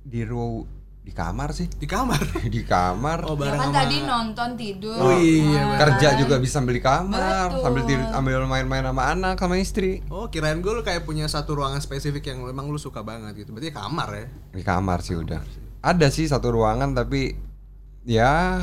[0.03, 0.67] di ru
[1.09, 2.21] di kamar sih Di kamar.
[2.53, 6.37] di kamar Oh, Ya bareng kan sama tadi nonton tidur Oh, iya, Nah, kerja juga
[6.37, 7.63] bisa sambil di kamar Betul.
[7.65, 11.57] sambil tidur sambil main-main sama anak sama istri Oh, kirain gue lo kayak punya satu
[11.57, 13.49] ruangan spesifik yang memang lo suka banget gitu.
[13.49, 14.25] Berarti kamar ya.
[14.51, 15.41] di kamar sih udah
[15.81, 17.33] ada sih satu ruangan tapi
[18.03, 18.61] ya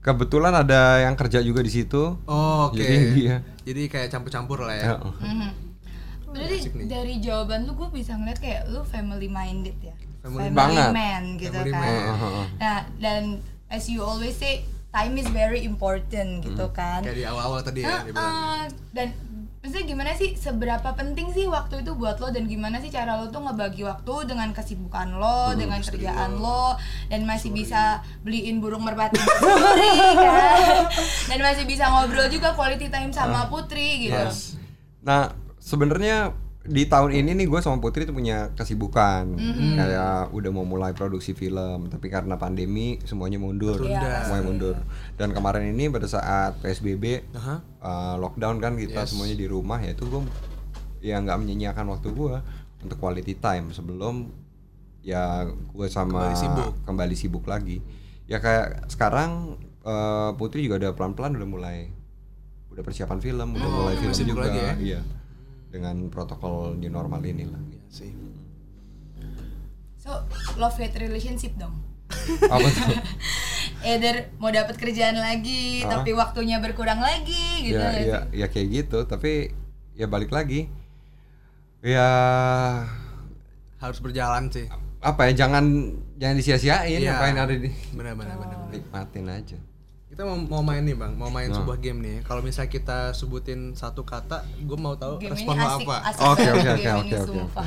[0.00, 2.76] kebetulan ada yang kerja juga di situ Oh, oke.
[2.76, 3.36] Jadi, iya.
[3.62, 4.84] Jadi kayak campur-campur lah ya.
[4.84, 5.50] Ya, Mhm.
[6.26, 9.93] Berarti dari jawaban lu gue bisa ngeliat kayak lu family minded ya
[10.24, 10.90] Family banget.
[10.90, 12.16] man gitu Family kan man.
[12.16, 12.44] Heeh.
[12.56, 13.22] Nah dan
[13.68, 18.00] as you always say time is very important gitu kan Kayak di awal-awal tadi ya
[18.00, 18.68] Heeh, dibilang.
[18.90, 19.08] Dan
[19.58, 23.28] maksudnya gimana sih seberapa penting sih waktu itu buat lo dan gimana sih cara lo
[23.28, 26.76] tuh ngebagi waktu dengan kesibukan lo, dengan kerjaan lo
[27.08, 30.84] dan masih bisa beliin burung merpati Putri kan
[31.32, 34.20] dan masih bisa ngobrol juga quality time sama Putri gitu.
[34.20, 34.60] Yes.
[35.00, 39.36] Nah, sebenarnya di tahun ini nih gue sama Putri tuh punya kesibukan
[39.76, 44.24] kayak udah mau mulai produksi film tapi karena pandemi semuanya mundur Tertunda.
[44.24, 44.76] semuanya mundur
[45.14, 47.60] dan kemarin ini pada saat psbb Aha.
[47.78, 49.12] uh, lockdown kan kita Yes.
[49.12, 50.24] semuanya di rumah ya itu gue
[51.00, 52.34] ya nggak menyia-nyiakan waktu gue
[52.80, 54.32] untuk quality time sebelum
[55.00, 56.72] ya gue sama Kembali sibuk.
[56.82, 57.84] kembali sibuk lagi
[58.24, 61.92] ya kayak sekarang uh, Putri juga udah pelan-pelan udah mulai
[62.68, 64.74] udah persiapan film udah Oh, mulai film juga lagi ya?
[64.80, 65.00] iya
[65.74, 68.14] dengan protokol new normal inilah Iya sih.
[69.98, 70.22] So
[70.54, 71.82] love hate relationship dong.
[72.44, 72.94] apa tuh
[73.84, 75.98] Either mau dapat kerjaan lagi Hah?
[75.98, 77.76] tapi waktunya berkurang lagi gitu.
[77.76, 79.50] ya ya ya kayak gitu tapi
[79.92, 80.68] ya balik lagi
[81.80, 82.06] ya
[83.76, 84.68] Harus berjalan sih.
[85.00, 85.64] apa ya jangan
[86.14, 87.12] jangan disia-siain Iya.
[87.12, 88.56] apa yang ada di Benar benar benar.
[88.56, 88.68] benar.
[88.70, 89.58] nikmatin aja
[90.14, 91.58] Kita mau, mau main nih bang, mau main Nah.
[91.58, 92.16] sebuah game nih.
[92.22, 96.14] Kalau misalnya kita sebutin satu kata, gue mau tahu Game respon lo apa.
[96.30, 97.66] Oke, oke, oke, oke, oke, sumpah.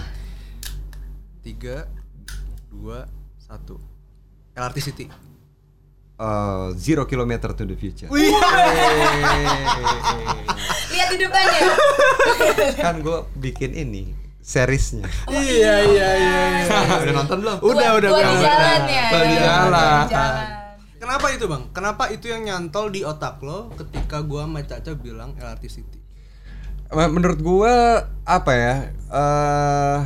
[1.43, 1.91] Tiga,
[2.71, 3.03] dua,
[3.35, 3.75] satu.
[4.55, 5.05] LRT City.
[6.17, 8.31] Eh, zero kilometer to the future Wih.
[10.95, 11.61] Lihat di depannya.
[12.87, 16.41] kan gue bikin ini seriesnya Iya iya iya.
[16.63, 16.95] iya.
[16.95, 18.49] udah nonton belum Udah udah Buat gua di udah.
[18.49, 19.05] jalan ya.
[19.11, 20.56] Buat di jalan.
[20.97, 21.63] Kenapa itu bang?
[21.69, 25.99] Kenapa itu yang nyantol di otak lo ketika gua sama Caca bilang LRT City?
[26.89, 28.75] Eh, menurut gua apa ya?
[28.91, 29.99] eh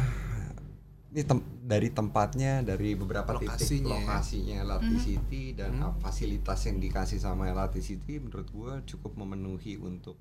[1.12, 3.91] ini tem- dari tempatnya, dari beberapa titik Lokasinya ya.
[4.04, 9.80] lokasinya LRT City dan uh, fasilitas yang dikasih sama LRT City menurut gua cukup memenuhi
[9.80, 10.19] untuk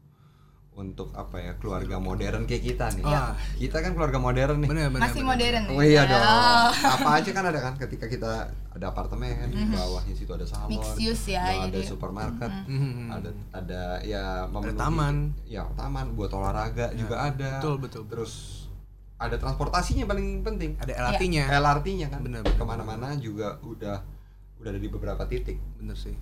[0.71, 3.03] untuk apa ya keluarga modern kayak kita nih.
[3.03, 3.37] Iya.
[3.59, 4.69] Kita kan keluarga modern nih.
[4.71, 5.31] bener bener Masih bener.
[5.35, 5.77] modern nih.
[5.77, 6.23] Oh iya dong.
[6.23, 6.71] Oh.
[6.71, 8.33] Apa aja kan ada kan ketika kita
[8.71, 13.11] ada apartemen, di bawahnya situ ada salon, Mixed use ya, ada jadi- supermarket, Mhm.
[13.11, 15.15] ada ada ya memenuhi- taman.
[15.45, 17.59] Ya, taman buat olahraga juga ada.
[17.59, 18.03] betul, betul.
[18.07, 18.33] Terus
[19.17, 20.79] ada transportasinya paling penting.
[20.79, 22.21] ada LRT-nya LRT-nya kan.
[22.23, 24.01] Bener, bener, Ke mana-mana juga udah
[24.57, 25.59] udah ada di beberapa titik.
[25.77, 26.15] bener sih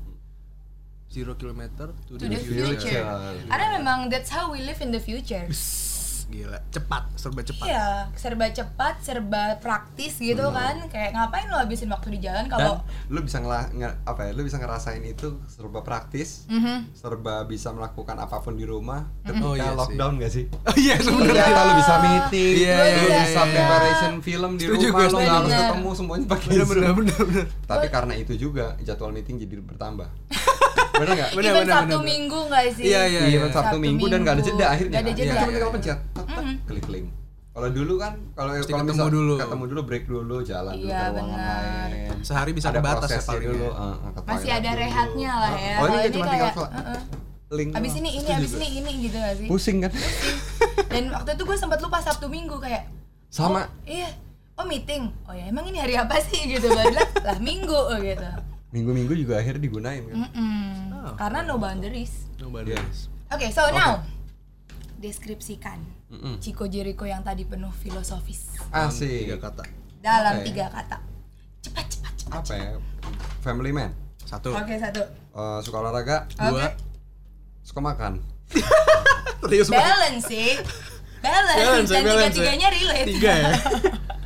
[1.09, 2.66] zero kilometer to, To the, the future.
[2.79, 3.05] future.
[3.44, 5.49] Karena memang that's how we live in the future.
[6.29, 10.77] gila cepat serba cepat Iya, serba cepat, serba praktis gitu kan.
[10.87, 14.31] Kayak ngapain lo habisin waktu di jalan kalau lu bisa ngela, nge- apa ya?
[14.31, 16.92] Lu bisa ngerasain itu serba praktis, Mhm.
[16.92, 19.79] serba bisa melakukan apa pun di rumah ketika Oh, iya sih.
[19.81, 20.44] lockdown gak sih?
[20.68, 23.53] oh iya sebenarnya Iya, lu bisa meeting, Iya, lu iya, bisa iya.
[23.57, 25.16] preparation film di Setuju rumah, setuju.
[25.16, 26.73] nggak harus ketemu semuanya pakai bener Zoom.
[26.75, 30.09] bener bener bener Tapi karena itu juga jadwal meeting jadi bertambah.
[30.90, 31.31] Bener nggak?
[31.33, 32.07] Bener, even bener, Sabtu bener.
[32.07, 32.85] Minggu nggak sih?
[32.85, 33.48] Iya, iya, Iya, iya.
[33.51, 34.92] Sabtu, Minggu dan nggak ada jeda akhirnya.
[34.92, 35.18] Nggak ada kan?
[35.18, 35.33] jeda.
[35.35, 36.55] Cuma tinggal pencet, tek, Mm-mm.
[36.64, 37.07] klik link.
[37.51, 39.35] Kalau dulu kan, kalau kalau ketemu misal dulu.
[39.35, 41.59] ketemu dulu, break dulu, jalan dulu Iya, ke ruangan benar.
[41.90, 42.18] lain.
[42.22, 43.59] Sehari bisa ada kebatas ya paling dulu.
[43.59, 43.70] ya.
[43.74, 44.79] eh, eh, ke Masih ada dulu.
[44.79, 45.74] rehatnya lah ya.
[45.74, 47.01] Oh ini cuma tinggal "Uh-uh.
[47.51, 47.70] link.
[47.72, 49.46] abis ini ini, abis ini ini gitu gak sih?
[49.46, 49.92] Pusing kan?
[50.87, 52.87] Dan waktu itu gue sempat lupa Sabtu Minggu kayak
[53.27, 53.61] Sama.
[53.61, 54.09] "Oh, iya.
[54.55, 55.11] Oh meeting.
[55.22, 58.29] Oh ya emang ini hari apa sih gitu baru bilang, lah minggu gitu.
[58.68, 60.16] Minggu-minggu juga akhirnya digunain kan.
[60.22, 60.92] Mm-mm.
[60.92, 61.14] Oh.
[61.14, 62.28] Karena no boundaries.
[62.37, 62.78] nobody Iya.
[62.78, 63.00] knows.
[63.28, 64.04] Oke, so now
[64.94, 65.78] deskripsikan
[66.09, 66.37] Mm-mm.
[66.38, 69.24] Chico Jericho yang tadi penuh filosofis Asik.
[69.24, 69.64] tiga kata
[69.98, 70.46] dalam Oke.
[70.46, 70.98] tiga kata.
[71.61, 72.38] Cepat, cepat, cepat.
[72.38, 72.70] Apa ya?
[73.40, 73.92] Family man.
[74.20, 75.00] satu Oke, satu.
[75.31, 76.68] Eh, suka olahraga, dua Oke.
[77.62, 78.20] suka makan.
[79.42, 80.57] Balance sih.
[81.18, 82.44] Balance, Balance ya, dan balance ya.
[82.44, 83.07] tiga-tiganya relate.
[83.09, 83.50] tiga ya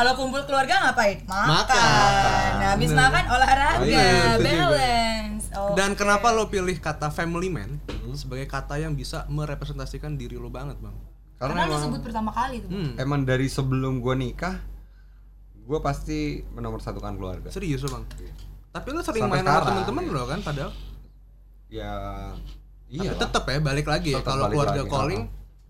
[0.00, 1.20] Kalau kumpul keluarga ngapain?
[1.22, 1.44] Makan.
[1.44, 2.50] Makan.
[2.56, 3.04] Nah, habis Bener.
[3.04, 4.44] makan olahraga, Oh, iya, gue.
[4.48, 5.46] balance.
[5.50, 5.74] Oh.
[5.74, 7.82] dan kenapa lo pilih kata family man
[8.14, 10.94] sebagai kata yang bisa merepresentasikan diri lo banget bang
[11.36, 12.70] Karena, Karena, emang, sebut pertama kali tuh.
[12.70, 12.92] hmm.
[12.96, 14.62] emang dari sebelum gue nikah,
[15.60, 17.48] gue pasti menomorsatukan keluarga.
[17.50, 18.04] serius lo bang
[18.70, 20.70] tapi lo sering Sampai main sama temen-temen lo kan padahal
[21.66, 21.92] Ya,
[22.88, 23.10] iya iya.
[23.10, 25.22] tapi tetep ya balik lagi ya kalau keluarga lagi, calling.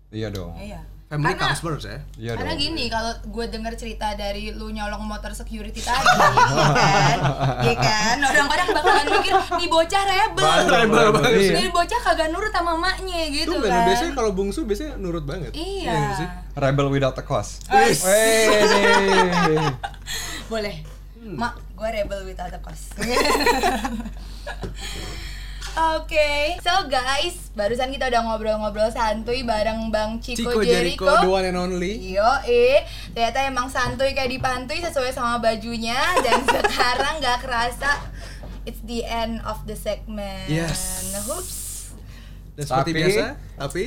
[0.09, 0.53] Iya dong.
[0.57, 0.79] Iya.
[1.11, 2.63] Family Karena- comes first ya Iya Karena dong.
[2.63, 7.17] gini, kalau gue denger cerita dari lu nyolong motor security tadi, ya kan?
[7.61, 8.15] Iya kan?
[8.23, 10.45] Orang-orang bakalan mikir, nih bocah rebel.
[10.65, 11.29] Rebel banget.
[11.35, 11.51] Iya.
[11.53, 13.83] Nih bocah kagak nurut sama maknya gitu Tuh kan.
[13.83, 15.91] biasanya kalau bungsu biasanya nurut banget Iya.
[15.91, 16.27] nggak sih?
[16.53, 17.59] Rebel without a cause.
[17.67, 17.99] Wede.
[20.47, 20.75] Boleh.
[21.13, 21.37] Hmm.
[21.37, 22.89] Mak, gue rebel without a cause.
[25.71, 31.23] Oke, so guys, barusan kita udah ngobrol-ngobrol santuy bareng Bang Chico, Chico Jericho, Jericho.
[31.23, 35.95] the one and only Yo, eh, ternyata emang santuy kayak di pantuy sesuai sama bajunya
[36.19, 38.03] dan sekarang nggak kerasa
[38.67, 40.51] it's the end of the segment.
[40.51, 41.07] Yes.
[41.23, 41.95] Hoops.
[42.51, 43.23] dan seperti Tapi- biasa
[43.57, 43.83] tapi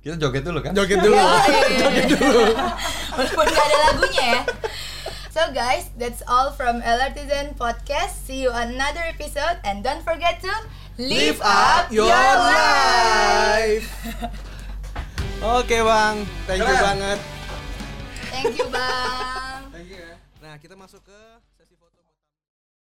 [0.00, 0.72] Kita joget dulu kan?
[0.72, 2.08] joget dulu Yo, eh.
[3.14, 4.42] Walaupun nggak ada lagunya ya.
[5.30, 8.18] So guys, that's all from LRTZN Podcast.
[8.18, 10.50] See you on another episode and don't forget to
[11.00, 13.88] live up your life.
[15.56, 16.84] Oke bang, thank you Keren.
[16.84, 17.18] banget.
[18.30, 19.68] Thank you, Bang.
[19.74, 20.14] Thank you ya.
[20.40, 21.18] Nah kita masuk ke